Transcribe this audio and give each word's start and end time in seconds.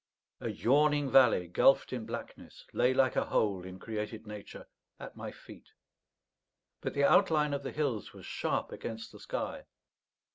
A 0.39 0.49
yawning 0.49 1.11
valley, 1.11 1.47
gulfed 1.47 1.93
in 1.93 2.07
blackness, 2.07 2.65
lay 2.73 2.91
like 2.91 3.15
a 3.15 3.25
hole 3.25 3.63
in 3.63 3.77
created 3.77 4.25
nature 4.25 4.65
at 4.99 5.15
my 5.15 5.29
feet; 5.31 5.73
but 6.81 6.95
the 6.95 7.03
outline 7.03 7.53
of 7.53 7.61
the 7.61 7.71
hills 7.71 8.11
was 8.11 8.25
sharp 8.25 8.71
against 8.71 9.11
the 9.11 9.19
sky. 9.19 9.65